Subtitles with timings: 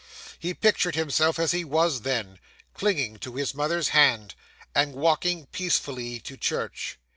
[0.39, 2.39] He pictured himself as he was then,
[2.73, 4.33] clinging to his mother's hand,
[4.73, 6.97] and walking peacefully to church.